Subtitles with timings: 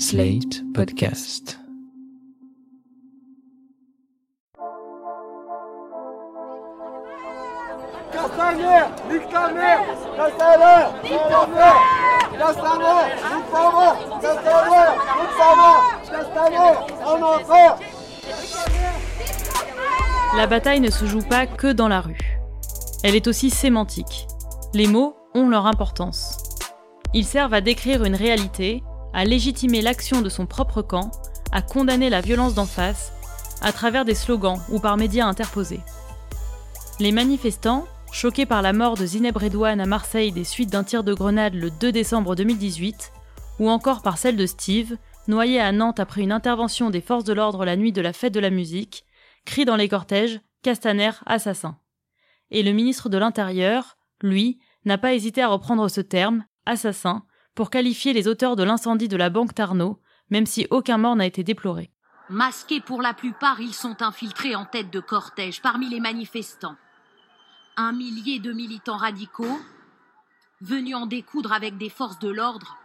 [0.00, 1.58] Slate Podcast.
[8.12, 9.80] Castaner, nique ta mère
[10.16, 11.80] Castaner, nique ta mère
[12.38, 14.88] Castaner, nique ta mère Castaner,
[15.18, 16.74] nique ta mère Castaner,
[17.04, 17.78] un enfant
[20.36, 22.38] La bataille ne se joue pas que dans la rue.
[23.02, 24.28] Elle est aussi sémantique.
[24.74, 26.38] Les mots ont leur importance.
[27.14, 31.10] Ils servent à décrire une réalité, à légitimer l'action de son propre camp,
[31.52, 33.12] à condamner la violence d'en face,
[33.62, 35.80] à travers des slogans ou par médias interposés.
[37.00, 41.04] Les manifestants, choqués par la mort de Zineb Redouane à Marseille des suites d'un tir
[41.04, 43.12] de grenade le 2 décembre 2018,
[43.58, 47.32] ou encore par celle de Steve, noyé à Nantes après une intervention des forces de
[47.32, 49.04] l'ordre la nuit de la fête de la musique,
[49.44, 51.78] crient dans les cortèges Castaner assassin.
[52.50, 57.24] Et le ministre de l'Intérieur, lui, n'a pas hésité à reprendre ce terme, assassin,
[57.58, 61.26] pour qualifier les auteurs de l'incendie de la banque Tarnot, même si aucun mort n'a
[61.26, 61.90] été déploré.
[62.30, 66.76] Masqués pour la plupart, ils sont infiltrés en tête de cortège parmi les manifestants.
[67.76, 69.58] Un millier de militants radicaux
[70.60, 72.78] venus en découdre avec des forces de l'ordre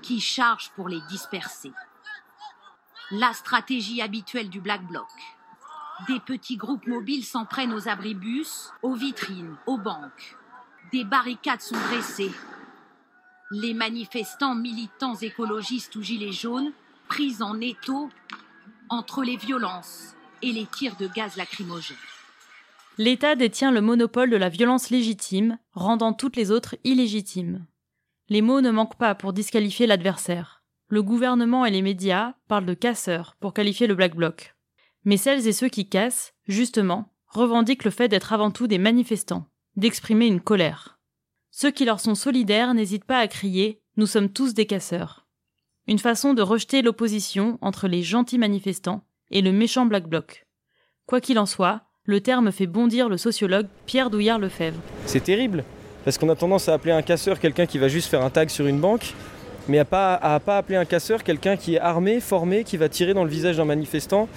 [0.00, 1.72] qui chargent pour les disperser.
[3.10, 5.10] La stratégie habituelle du Black Bloc.
[6.08, 10.38] Des petits groupes mobiles s'en prennent aux abribus, aux vitrines, aux banques.
[10.90, 12.32] Des barricades sont dressées.
[13.52, 16.72] Les manifestants militants écologistes ou gilets jaunes
[17.08, 18.10] pris en étau
[18.88, 21.96] entre les violences et les tirs de gaz lacrymogène.
[22.98, 27.66] L'État détient le monopole de la violence légitime, rendant toutes les autres illégitimes.
[28.28, 30.64] Les mots ne manquent pas pour disqualifier l'adversaire.
[30.88, 34.56] Le gouvernement et les médias parlent de casseurs pour qualifier le Black Bloc.
[35.04, 39.46] Mais celles et ceux qui cassent, justement, revendiquent le fait d'être avant tout des manifestants,
[39.76, 40.95] d'exprimer une colère.
[41.58, 45.26] Ceux qui leur sont solidaires n'hésitent pas à crier Nous sommes tous des casseurs.
[45.86, 50.44] Une façon de rejeter l'opposition entre les gentils manifestants et le méchant Black Bloc.
[51.06, 54.78] Quoi qu'il en soit, le terme fait bondir le sociologue Pierre Douillard-Lefebvre.
[55.06, 55.64] C'est terrible,
[56.04, 58.50] parce qu'on a tendance à appeler un casseur quelqu'un qui va juste faire un tag
[58.50, 59.14] sur une banque,
[59.66, 62.90] mais à pas, à pas appeler un casseur quelqu'un qui est armé, formé, qui va
[62.90, 64.28] tirer dans le visage d'un manifestant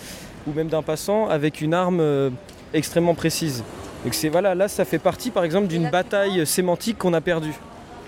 [0.47, 2.29] ou même d'un passant avec une arme euh,
[2.73, 3.65] extrêmement précise.
[4.03, 7.53] Donc c'est voilà, là ça fait partie par exemple d'une bataille sémantique qu'on a perdue.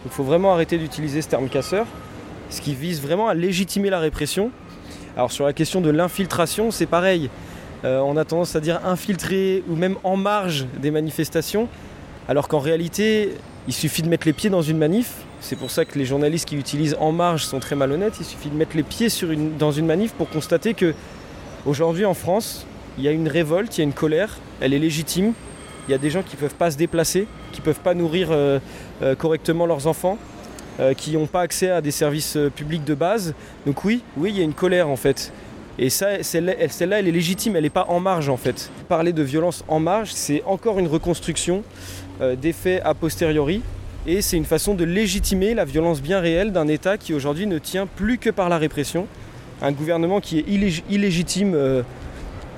[0.05, 1.85] Il faut vraiment arrêter d'utiliser ce terme casseur,
[2.49, 4.51] ce qui vise vraiment à légitimer la répression.
[5.17, 7.29] Alors sur la question de l'infiltration, c'est pareil.
[7.83, 11.67] Euh, on a tendance à dire infiltrer ou même en marge des manifestations,
[12.29, 13.33] alors qu'en réalité,
[13.67, 15.13] il suffit de mettre les pieds dans une manif.
[15.41, 18.13] C'est pour ça que les journalistes qui utilisent en marge sont très malhonnêtes.
[18.19, 20.93] Il suffit de mettre les pieds sur une- dans une manif pour constater que
[21.65, 22.65] aujourd'hui en France,
[22.97, 25.33] il y a une révolte, il y a une colère, elle est légitime.
[25.91, 27.93] Il y a des gens qui ne peuvent pas se déplacer, qui ne peuvent pas
[27.93, 28.59] nourrir euh,
[29.01, 30.17] euh, correctement leurs enfants,
[30.79, 33.33] euh, qui n'ont pas accès à des services publics de base.
[33.65, 35.33] Donc oui, oui, il y a une colère en fait.
[35.77, 36.53] Et celle-là,
[36.97, 38.71] elle, est légitime, elle n'est pas en marge en fait.
[38.87, 41.61] Parler de violence en marge, c'est encore une reconstruction
[42.41, 43.61] des faits a posteriori.
[44.07, 47.57] Et c'est une façon de légitimer la violence bien réelle d'un État qui aujourd'hui ne
[47.57, 49.07] tient plus que par la répression.
[49.61, 51.83] Un gouvernement qui est illég- illégitime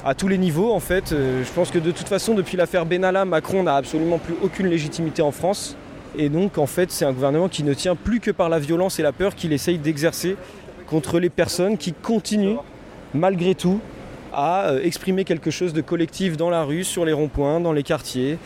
[0.05, 1.11] à tous les niveaux en fait.
[1.11, 4.67] Euh, je pense que de toute façon, depuis l'affaire Benalla, Macron n'a absolument plus aucune
[4.67, 5.75] légitimité en France.
[6.17, 8.99] Et donc en fait, c'est un gouvernement qui ne tient plus que par la violence
[8.99, 10.35] et la peur qu'il essaye d'exercer
[10.87, 12.57] contre les personnes qui continuent
[13.13, 13.79] malgré tout
[14.33, 17.83] à euh, exprimer quelque chose de collectif dans la rue, sur les ronds-points, dans les
[17.83, 18.37] quartiers,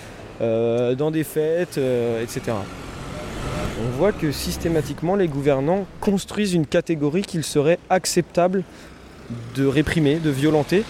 [0.42, 1.80] euh, dans des fêtes,
[2.22, 2.54] etc.
[3.80, 8.64] On voit que systématiquement les gouvernants construisent une catégorie qu'il serait acceptable
[9.56, 10.84] de réprimer, de violenter.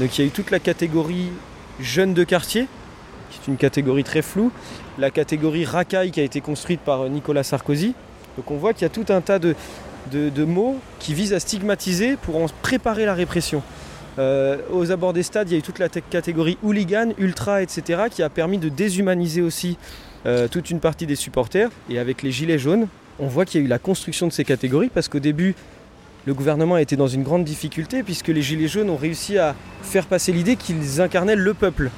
[0.00, 1.28] Donc il y a eu toute la catégorie
[1.80, 2.66] jeunes de quartier,
[3.30, 4.52] qui est une catégorie très floue,
[4.98, 7.94] la catégorie racaille qui a été construite par Nicolas Sarkozy.
[8.36, 9.54] Donc on voit qu'il y a tout un tas de,
[10.44, 13.62] mots qui visent à stigmatiser pour en préparer la répression.
[14.18, 18.02] Euh, aux abords des stades, il y a eu toute la catégorie hooligan, ultra, etc.,
[18.10, 19.78] qui a permis de déshumaniser aussi
[20.26, 21.70] euh, toute une partie des supporters.
[21.88, 22.88] Et avec les gilets jaunes,
[23.18, 25.54] on voit qu'il y a eu la construction de ces catégories parce qu'au début,
[26.24, 30.06] le gouvernement était dans une grande difficulté puisque les gilets jaunes ont réussi à faire
[30.06, 31.90] passer l'idée qu'ils incarnaient le peuple.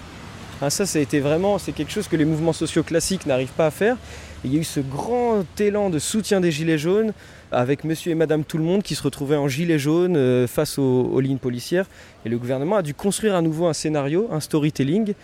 [0.63, 3.53] Hein, ça, ça a été vraiment, c'est quelque chose que les mouvements sociaux classiques n'arrivent
[3.57, 3.97] pas à faire.
[4.45, 7.13] Il y a eu ce grand élan de soutien des gilets jaunes
[7.51, 10.79] avec monsieur et madame tout le monde qui se retrouvaient en gilets jaunes euh, face
[10.79, 11.87] aux, lignes policières.
[12.25, 15.15] Et le gouvernement a dû construire à nouveau un scénario, un storytelling,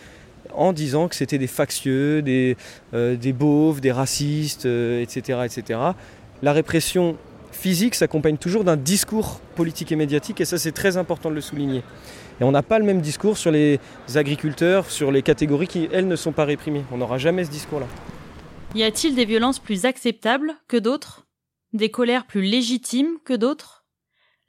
[0.53, 2.57] en disant que c'était des factieux, des,
[2.93, 5.79] euh, des beaufs, des racistes, euh, etc., etc.
[6.41, 7.15] La répression
[7.51, 11.41] physique s'accompagne toujours d'un discours politique et médiatique, et ça c'est très important de le
[11.41, 11.83] souligner.
[12.39, 13.79] Et on n'a pas le même discours sur les
[14.15, 16.83] agriculteurs, sur les catégories qui, elles, ne sont pas réprimées.
[16.91, 17.85] On n'aura jamais ce discours-là.
[18.73, 21.27] Y a-t-il des violences plus acceptables que d'autres?
[21.73, 23.85] Des colères plus légitimes que d'autres?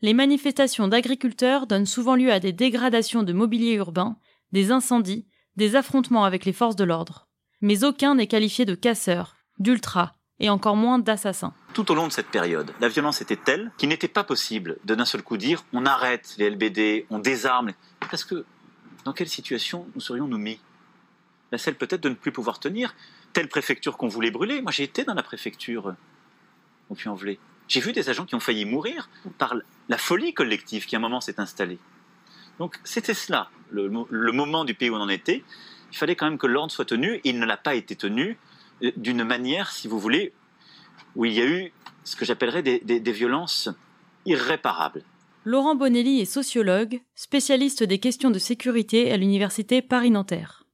[0.00, 4.16] Les manifestations d'agriculteurs donnent souvent lieu à des dégradations de mobilier urbain,
[4.52, 5.26] des incendies,
[5.56, 7.28] des affrontements avec les forces de l'ordre.
[7.60, 11.52] Mais aucun n'est qualifié de casseur, d'ultra, et encore moins d'assassin.
[11.74, 14.94] Tout au long de cette période, la violence était telle qu'il n'était pas possible de
[14.94, 17.72] d'un seul coup dire on arrête les LBD, on désarme.
[18.10, 18.44] Parce que
[19.04, 20.60] dans quelle situation nous serions-nous mis?
[21.50, 22.94] La celle peut-être de ne plus pouvoir tenir
[23.32, 24.62] telle préfecture qu'on voulait brûler.
[24.62, 25.94] Moi j'ai été dans la préfecture
[26.90, 27.38] au Puy-en-Velay.
[27.68, 29.08] J'ai vu des agents qui ont failli mourir
[29.38, 29.54] par
[29.88, 31.78] la folie collective qui à un moment s'est installée.
[32.58, 35.42] Donc c'était cela, le, le, moment du pays où on en était.
[35.90, 37.20] Il fallait quand même que l'ordre soit tenu.
[37.24, 38.51] Il ne l'a pas été tenu euh,
[38.96, 40.32] d'une manière, si vous voulez,
[41.14, 41.72] où il y a eu
[42.04, 43.68] ce que j'appellerais des, des, des violences
[44.26, 45.02] irréparables.
[45.44, 50.64] Laurent Bonelli est sociologue, spécialiste des questions de sécurité à l'université Paris-Nanterre.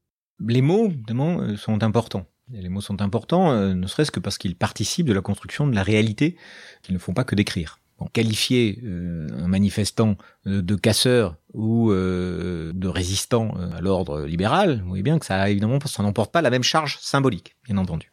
[0.47, 2.27] Les mots, évidemment, euh, sont importants.
[2.53, 5.67] Et les mots sont importants, euh, ne serait-ce que parce qu'ils participent de la construction
[5.67, 6.37] de la réalité
[6.83, 7.79] qu'ils ne font pas que décrire.
[7.99, 14.23] Bon, qualifier euh, un manifestant de, de casseur ou euh, de résistant euh, à l'ordre
[14.23, 17.77] libéral, vous voyez bien que ça évidemment ça n'emporte pas la même charge symbolique, bien
[17.79, 18.11] entendu.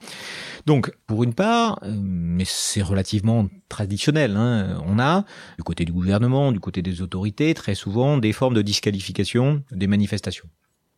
[0.66, 5.26] Donc, pour une part, euh, mais c'est relativement traditionnel, hein, on a
[5.58, 9.86] du côté du gouvernement, du côté des autorités, très souvent des formes de disqualification des
[9.86, 10.50] manifestations.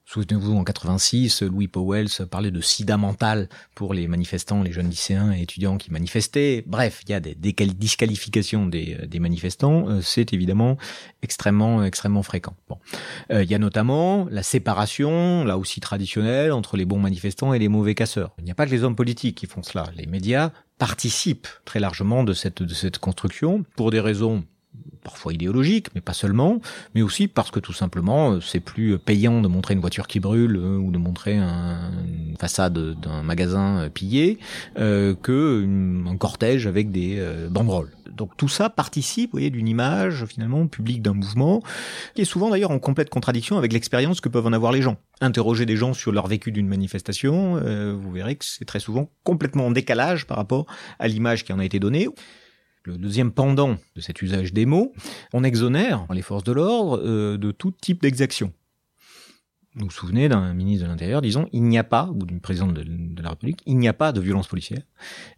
[0.09, 5.33] Souvenez-vous, en 86, Louis Powell parlait de sida mental pour les manifestants, les jeunes lycéens
[5.33, 6.63] et étudiants qui manifestaient.
[6.65, 9.89] Bref, il y a des, des disqualifications des, euh, manifestants.
[9.89, 10.77] Euh, c'est évidemment
[11.23, 12.55] extrêmement, extrêmement fréquent.
[12.69, 12.77] Bon.
[13.33, 17.59] Euh, il y a notamment la séparation, là aussi traditionnelle, entre les bons manifestants et
[17.59, 18.33] les mauvais casseurs.
[18.37, 19.89] Il n'y a pas que les hommes politiques qui font cela.
[19.97, 24.45] Les médias participent très largement de cette, de cette construction pour des raisons
[25.03, 26.59] parfois idéologique, mais pas seulement,
[26.93, 30.19] mais aussi parce que tout simplement euh, c'est plus payant de montrer une voiture qui
[30.19, 31.91] brûle euh, ou de montrer un,
[32.27, 34.37] une façade d'un magasin euh, pillé
[34.77, 35.65] euh, que
[36.07, 37.91] un cortège avec des banderoles.
[38.11, 41.61] Donc tout ça participe, vous voyez, d'une image finalement publique d'un mouvement
[42.15, 44.97] qui est souvent d'ailleurs en complète contradiction avec l'expérience que peuvent en avoir les gens.
[45.21, 49.09] Interroger des gens sur leur vécu d'une manifestation, euh, vous verrez que c'est très souvent
[49.23, 50.65] complètement en décalage par rapport
[50.99, 52.07] à l'image qui en a été donnée
[52.87, 54.93] le deuxième pendant de cet usage des mots,
[55.33, 58.53] on exonère les forces de l'ordre euh, de tout type d'exaction.
[59.75, 62.73] Vous vous souvenez d'un ministre de l'Intérieur disant il n'y a pas, ou d'une présidente
[62.73, 64.81] de, la République, il n'y a pas de violence policière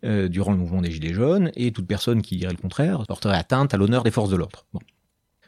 [0.06, 3.38] euh, durant le mouvement des Gilets jaunes, et toute personne qui dirait le contraire porterait
[3.38, 4.66] atteinte à l'honneur des forces de l'ordre.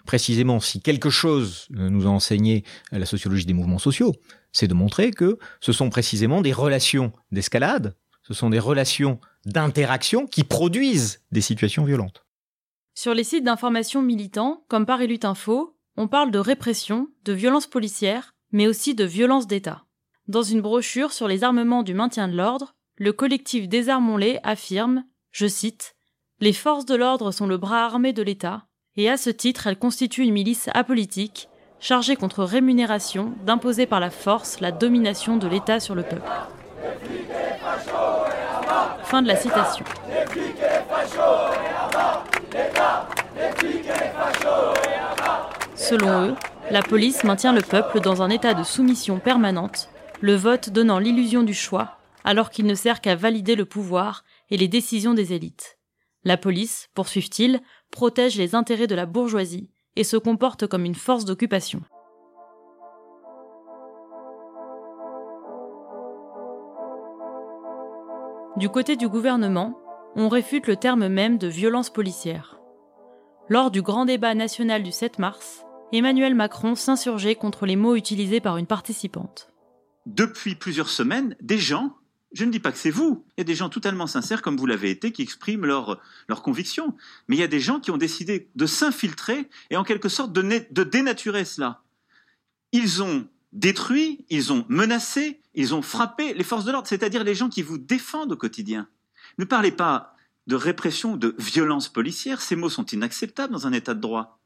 [0.05, 4.13] Précisément, si quelque chose nous a enseigné la sociologie des mouvements sociaux,
[4.51, 7.95] c'est de montrer que ce sont précisément des relations d'escalade,
[8.31, 12.23] ce sont des relations d'interaction qui produisent des situations violentes.
[12.93, 17.67] Sur les sites d'information militants, comme Paris Lutte Info, on parle de répression, de violence
[17.67, 19.83] policière, mais aussi de violence d'État.
[20.29, 25.47] Dans une brochure sur les armements du maintien de l'ordre, le collectif Désarmons-les affirme, je
[25.47, 25.95] cite,
[26.39, 29.77] Les forces de l'ordre sont le bras armé de l'État, et à ce titre elles
[29.77, 31.49] constituent une milice apolitique,
[31.81, 36.31] chargée contre rémunération d'imposer par la force la domination de l'État sur le peuple.
[39.11, 39.83] Fin de la citation.
[45.75, 46.35] Selon eux,
[46.69, 49.89] la police maintient le peuple dans un état de soumission permanente,
[50.21, 54.55] le vote donnant l'illusion du choix, alors qu'il ne sert qu'à valider le pouvoir et
[54.55, 55.77] les décisions des élites.
[56.23, 57.59] La police, poursuivent-ils,
[57.91, 61.81] protège les intérêts de la bourgeoisie et se comporte comme une force d'occupation.
[68.61, 69.75] Du côté du gouvernement,
[70.15, 72.59] on réfute le terme même de violence policière.
[73.49, 78.39] Lors du grand débat national du 7 mars, Emmanuel Macron s'insurgeait contre les mots utilisés
[78.39, 79.51] par une participante.
[80.05, 81.97] Depuis plusieurs semaines, des gens,
[82.33, 84.57] je ne dis pas que c'est vous, il y a des gens totalement sincères comme
[84.57, 85.99] vous l'avez été qui expriment leurs
[86.29, 86.95] leur convictions,
[87.27, 90.33] mais il y a des gens qui ont décidé de s'infiltrer et en quelque sorte
[90.33, 91.81] de, de dénaturer cela.
[92.73, 97.35] Ils ont détruit, ils ont menacé, ils ont frappé les forces de l'ordre, c'est-à-dire les
[97.35, 98.87] gens qui vous défendent au quotidien.
[99.37, 100.15] Ne parlez pas
[100.47, 104.39] de répression ou de violence policière, ces mots sont inacceptables dans un état de droit.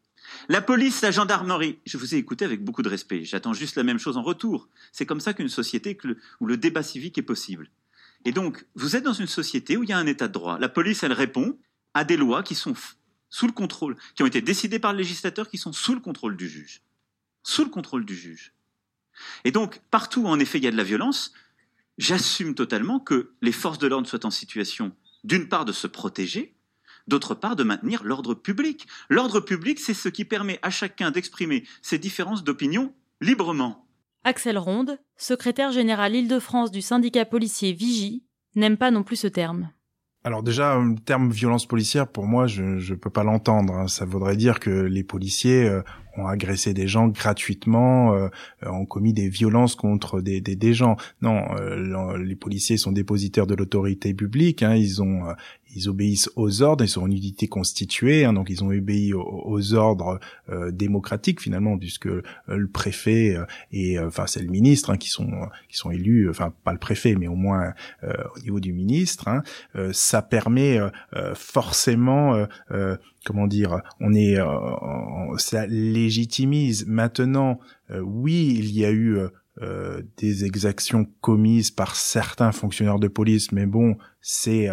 [0.50, 3.84] La police, la gendarmerie, je vous ai écouté avec beaucoup de respect, j'attends juste la
[3.84, 4.68] même chose en retour.
[4.92, 5.98] C'est comme ça qu'une société
[6.40, 7.70] où le débat civique est possible.
[8.26, 10.58] Et donc, vous êtes dans une société où il y a un état de droit.
[10.60, 11.60] La police, elle répond
[11.94, 12.74] à des lois qui sont
[13.30, 16.36] sous le contrôle, qui ont été décidées par le législateur, qui sont sous le contrôle
[16.36, 16.82] du juge.
[17.44, 18.55] Sous le contrôle du juge.
[19.44, 21.34] Et donc, partout où en effet il y a de la violence,
[21.98, 24.92] j'assume totalement que les forces de l'ordre soient en situation,
[25.24, 26.56] d'une part, de se protéger,
[27.08, 28.88] d'autre part, de maintenir l'ordre public.
[29.10, 33.88] L'ordre public, c'est ce qui permet à chacun d'exprimer ses différences d'opinion librement.
[34.24, 38.24] Axel Ronde, secrétaire général Île-de-France du syndicat policier Vigie,
[38.56, 39.70] n'aime pas non plus ce terme.
[40.24, 43.76] alors déjà, le terme violence policière, pour moi, je ne peux pas l'entendre.
[43.76, 43.88] Hein.
[43.88, 45.84] Ça voudrait dire que les policiers euh,
[46.18, 48.30] ont agressé des gens gratuitement, euh,
[48.66, 50.98] ont commis des violences contre des, des, des gens.
[51.22, 54.64] Non, euh, les policiers sont dépositaires de l'autorité publique.
[54.64, 54.76] Hein.
[54.76, 55.24] Ils ont
[55.76, 59.74] ils obéissent aux ordres, ils sont une unité constituée, hein, donc ils ont obéi aux,
[59.74, 60.20] ordres
[60.50, 65.10] euh, démocratiques finalement, puisque euh, le préfet euh, et enfin c'est le ministre hein, qui
[65.10, 65.30] sont
[65.70, 69.28] qui sont élus, enfin pas le préfet, mais au moins au niveau du ministre.
[69.28, 69.44] Hein,
[69.92, 70.80] ça permet
[71.34, 72.46] forcément
[73.26, 74.38] comment dire, on est,
[75.38, 75.66] ça
[76.06, 76.86] légitimise.
[76.88, 77.60] Maintenant,
[78.02, 79.20] oui, il y a eu
[80.18, 84.70] des exactions commises par certains fonctionnaires de police, mais bon, c'est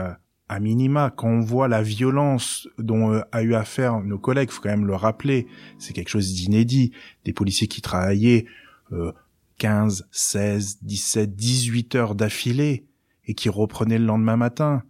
[0.52, 4.60] à minima, quand on voit la violence dont euh, a eu affaire nos collègues, faut
[4.60, 5.46] quand même le rappeler,
[5.78, 6.92] c'est quelque chose d'inédit.
[7.24, 8.44] Des policiers qui travaillaient
[8.92, 9.12] euh,
[9.56, 12.84] 15, 16, 17, 18 heures d'affilée
[13.24, 14.82] et qui reprenaient le lendemain matin.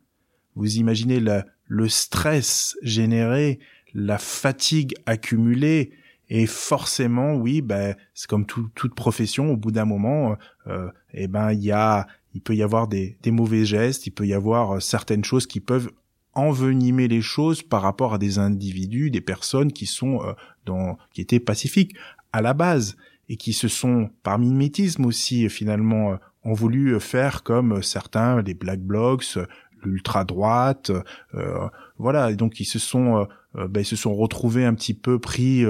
[0.56, 3.60] Vous imaginez le stress généré,
[3.94, 5.92] la fatigue accumulée,
[6.34, 9.52] et forcément, oui, ben c'est comme toute profession.
[9.52, 13.18] Au bout d'un moment, euh, eh ben il y a il peut y avoir des,
[13.22, 15.90] des mauvais gestes, il peut y avoir euh, certaines choses qui peuvent
[16.32, 20.32] envenimer les choses par rapport à des individus, des personnes qui sont euh,
[20.64, 21.94] dans, qui étaient pacifiques
[22.32, 22.96] à la base
[23.28, 28.54] et qui se sont, par mimétisme aussi, finalement, euh, ont voulu faire comme certains, les
[28.54, 29.38] black blocs,
[29.84, 30.90] l'ultra droite,
[31.34, 35.20] euh, voilà, et donc ils se sont, ben, ils se sont retrouvés un petit peu
[35.20, 35.64] pris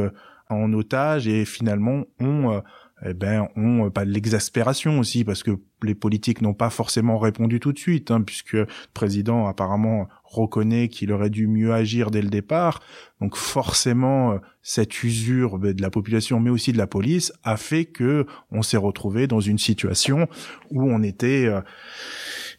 [0.52, 2.62] en otage et finalement ont
[3.04, 7.58] eh ben, ont pas de l'exaspération aussi parce que les politiques n'ont pas forcément répondu
[7.58, 12.22] tout de suite, hein, puisque le président apparemment reconnaît qu'il aurait dû mieux agir dès
[12.22, 12.80] le départ.
[13.20, 17.86] Donc forcément, euh, cette usure de la population, mais aussi de la police, a fait
[17.86, 20.28] que on s'est retrouvé dans une situation
[20.70, 21.60] où on était, euh,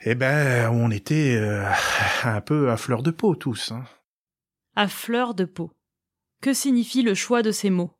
[0.01, 1.63] eh ben, on était euh,
[2.25, 3.71] un peu à fleur de peau tous.
[3.71, 3.85] Hein.
[4.75, 5.71] À fleur de peau.
[6.43, 7.91] Que signifie le choix de ces mots?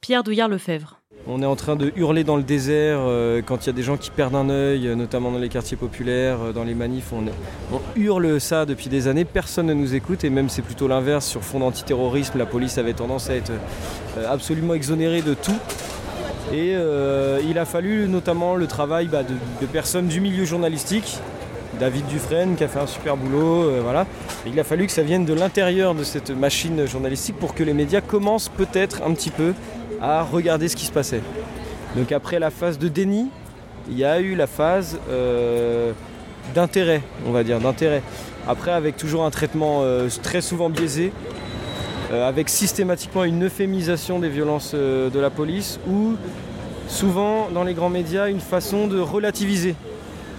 [0.00, 1.00] Pierre Douillard-Lefebvre.
[1.26, 3.82] On est en train de hurler dans le désert euh, quand il y a des
[3.82, 7.12] gens qui perdent un œil, euh, notamment dans les quartiers populaires, euh, dans les manifs.
[7.12, 7.24] On,
[7.96, 11.26] hurle ça depuis des années, personne ne nous écoute et même c'est plutôt l'inverse.
[11.26, 13.50] Sur fond d'antiterrorisme, la police avait tendance à être
[14.28, 15.58] absolument exonérée de tout.
[16.54, 16.74] Et
[17.50, 21.18] il a fallu notamment le travail bah, de, personnes du milieu journalistique.
[21.78, 24.06] David Dufresne qui a fait un super boulot, voilà.
[24.46, 27.74] il a fallu que ça vienne de l'intérieur de cette machine journalistique pour que les
[27.74, 29.52] médias commencent peut-être un petit peu
[30.00, 31.22] à regarder ce qui se passait.
[31.96, 33.28] Donc après la phase de déni,
[33.88, 35.92] il y a eu la phase euh,
[36.54, 38.02] d'intérêt, on va dire, d'intérêt.
[38.46, 41.12] Après avec toujours un traitement euh, très souvent biaisé,
[42.12, 46.14] euh, avec systématiquement une euphémisation des violences de la police ou
[46.88, 49.74] souvent dans les grands médias une façon de relativiser.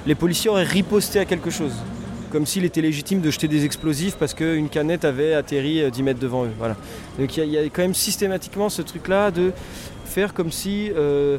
[0.08, 1.74] Les policiers auraient riposté à quelque chose
[2.32, 6.20] comme s'il était légitime de jeter des explosifs parce qu'une canette avait atterri 10 mètres
[6.20, 6.52] devant eux.
[6.58, 6.78] Voilà.
[7.20, 9.52] Donc il y, a quand même systématiquement ce truc-là de
[10.06, 11.38] faire comme si euh,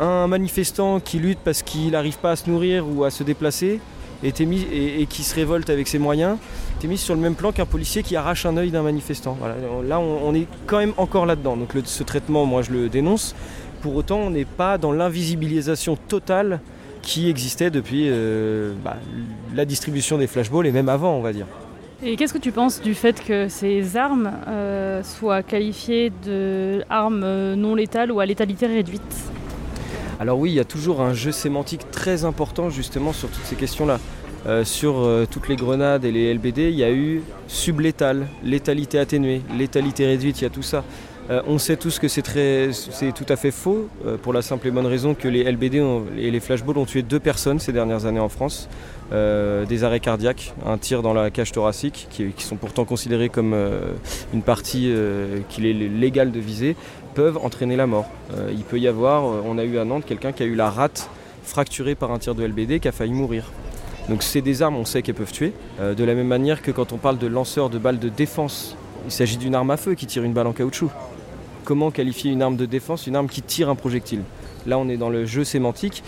[0.00, 3.80] un manifestant qui lutte parce qu'il n'arrive pas à se nourrir ou à se déplacer
[4.22, 6.38] était mis, et, qui se révolte avec ses moyens
[6.78, 9.36] était mis sur le même plan qu'un policier qui arrache un œil d'un manifestant.
[9.38, 9.56] Voilà.
[9.86, 11.56] Là, on, est quand même encore là-dedans.
[11.58, 13.34] Donc ce traitement, moi, je le dénonce.
[13.82, 16.60] Pour autant, on n'est pas dans l'invisibilisation totale
[17.04, 18.96] qui existait depuis euh, bah,
[19.54, 21.46] la distribution des flashballs et même avant, on va dire.
[22.02, 27.54] Et qu'est-ce que tu penses du fait que ces armes euh, soient qualifiées d'armes euh,
[27.54, 29.02] non létales ou à létalité réduite?
[30.18, 33.56] Alors oui, il y a toujours un jeu sémantique très important justement sur toutes ces
[33.56, 33.98] questions-là.
[34.64, 40.06] sur toutes les grenades et les LBD, il y a eu sublétal, létalité atténuée, létalité
[40.06, 40.84] réduite, il y a tout ça.
[41.30, 44.70] Euh, on sait tous que c'est tout à fait faux, euh, pour la simple et
[44.70, 45.82] bonne raison que les LBD
[46.18, 48.68] et les flashballs ont tué deux personnes ces dernières années en France.
[49.12, 53.54] Euh, des arrêts cardiaques, un tir dans la cage thoracique, qui, sont pourtant considérés comme
[54.34, 54.92] une partie
[55.48, 56.76] qu'il est légal de viser,
[57.14, 58.06] peuvent entraîner la mort.
[58.50, 61.08] il peut y avoir, on a eu à Nantes quelqu'un qui a eu la rate
[61.42, 63.50] fracturée par un tir de LBD qui a failli mourir.
[64.08, 65.52] Donc c'est des armes, on sait qu'elles peuvent tuer.
[65.80, 68.76] de la même manière que quand on parle de lanceur de balles de défense,
[69.06, 70.90] il s'agit d'une arme à feu qui tire une balle en caoutchouc
[71.64, 74.22] comment qualifier une arme de défense, une arme qui tire un projectile.
[74.66, 76.02] Là, on est dans le jeu sémantique.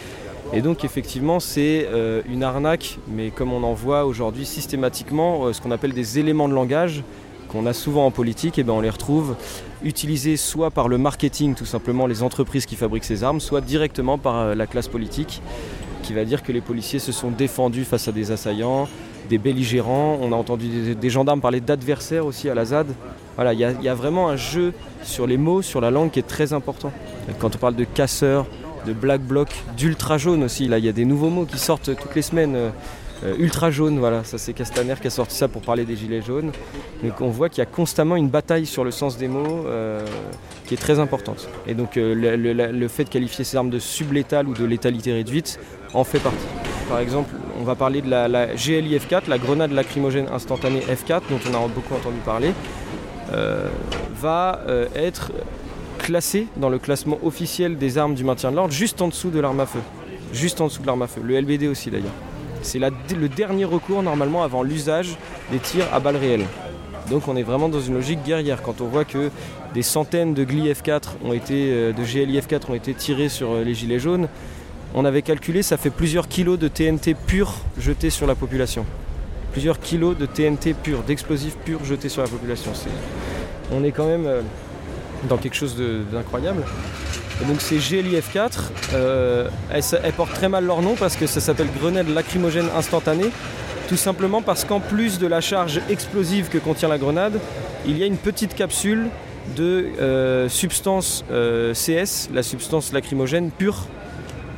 [0.52, 5.52] Et donc, effectivement, c'est euh, une arnaque, mais comme on en voit aujourd'hui systématiquement, euh,
[5.52, 7.02] ce qu'on appelle des éléments de langage
[7.48, 9.36] qu'on a souvent en politique, et eh ben on les retrouve
[9.84, 14.18] utilisés soit par le marketing, tout simplement les entreprises qui fabriquent ces armes, soit directement
[14.18, 15.42] par euh, la classe politique,
[16.02, 18.88] qui va dire que les policiers se sont défendus face à des assaillants,
[19.26, 20.18] des belligérants.
[20.20, 22.88] On a entendu des, gendarmes parler d'adversaires aussi à la ZAD.
[23.38, 26.52] Il y, a vraiment un jeu sur les mots, sur la langue qui est très
[26.52, 26.90] important.
[27.38, 28.46] Quand on parle de casseurs,
[28.86, 31.94] de black bloc, d'ultra jaune aussi, là il y a des nouveaux mots qui sortent
[31.96, 32.56] toutes les semaines.
[33.24, 36.20] Euh, ultra jaune, voilà, ça c'est Castaner qui a sorti ça pour parler des gilets
[36.20, 36.52] jaunes.
[37.02, 40.04] Donc on voit qu'il y a constamment une bataille sur le sens des mots euh,
[40.66, 41.48] qui est très importante.
[41.66, 45.58] Et donc euh, le fait de qualifier ces armes de sublétales ou de létalité réduite
[45.94, 46.46] en fait partie.
[46.88, 51.22] Par exemple, on va parler de la, la GLI F4, la grenade lacrymogène instantanée F4,
[51.30, 52.52] dont on a beaucoup entendu parler,
[53.32, 53.68] euh,
[54.14, 55.32] va euh, être
[55.98, 59.40] classée dans le classement officiel des armes du maintien de l'ordre juste en dessous de
[59.40, 59.80] l'arme à feu.
[60.32, 61.20] Juste en dessous de l'arme à feu.
[61.24, 62.12] Le LBD aussi d'ailleurs.
[62.62, 65.16] C'est le dernier recours normalement avant l'usage
[65.50, 66.46] des tirs à balles réelles.
[67.10, 68.62] Donc on est vraiment dans une logique guerrière.
[68.62, 69.30] Quand on voit que
[69.74, 73.56] des centaines de GLI F4 ont été, euh, de GLI F4 ont été tirés sur
[73.56, 74.28] les gilets jaunes,
[74.96, 78.86] on avait calculé, ça fait plusieurs kilos de TNT pur jetés sur la population.
[79.52, 82.72] Plusieurs kilos de TNT pur, d'explosifs purs jetés sur la population.
[83.70, 84.40] On est quand même euh,
[85.28, 85.76] dans quelque chose
[86.10, 86.64] d'incroyable.
[87.46, 88.50] Donc ces GLI F4,
[88.94, 93.30] euh, elles, portent très mal leur nom parce que ça s'appelle grenade lacrymogène instantanée.
[93.90, 97.38] Tout simplement parce qu'en plus de la charge explosive que contient la grenade,
[97.86, 99.08] il y a une petite capsule
[99.56, 103.86] de euh, substance CS, la substance lacrymogène pure,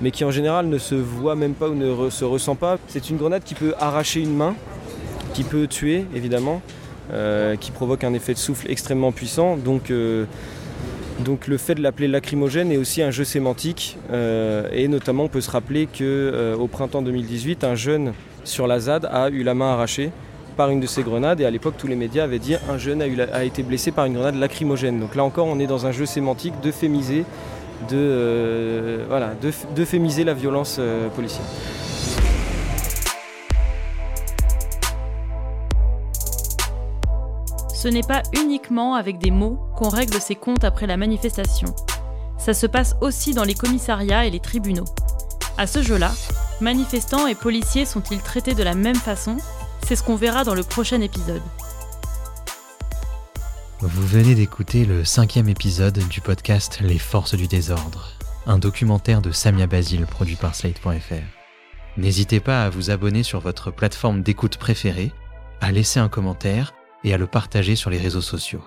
[0.00, 2.78] mais qui en général ne se voit même pas ou ne se ressent pas.
[2.88, 4.54] C'est une grenade qui peut arracher une main,
[5.34, 6.62] qui peut tuer évidemment,
[7.12, 9.56] euh, qui provoque un effet de souffle extrêmement puissant.
[9.56, 10.24] Donc, euh,
[11.24, 15.28] donc le fait de l'appeler lacrymogène est aussi un jeu sémantique, euh, et notamment on
[15.28, 18.12] peut se rappeler que euh, au printemps 2018, un jeune
[18.44, 20.10] sur la ZAD a eu la main arrachée
[20.56, 23.02] par une de ces grenades, et à l'époque tous les médias avaient dit un jeune
[23.02, 25.00] a été blessé par une grenade lacrymogène.
[25.00, 27.24] Donc là encore, on est dans un jeu sémantique d'euphémiser
[27.88, 29.32] de, euh, voilà,
[29.74, 31.46] d'euphémiser la violence euh, policière.
[37.74, 41.68] Ce n'est pas uniquement avec des mots qu'on règle ses comptes après la manifestation.
[42.36, 44.86] Ça se passe aussi dans les commissariats et les tribunaux.
[45.56, 46.10] À ce jeu-là,
[46.60, 49.36] manifestants et policiers sont-ils traités de la même façon?
[49.86, 51.42] C'est ce qu'on verra dans le prochain épisode.
[53.80, 58.08] Vous venez d'écouter le cinquième épisode du podcast Les Forces du désordre,
[58.44, 61.14] un documentaire de Samia Basile produit par Slate.fr.
[61.96, 65.12] N'hésitez pas à vous abonner sur votre plateforme d'écoute préférée,
[65.60, 68.64] à laisser un commentaire et à le partager sur les réseaux sociaux.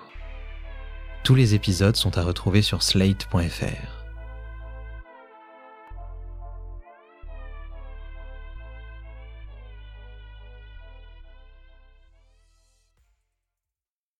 [1.24, 4.01] Tous les épisodes sont à retrouver sur Slate.fr.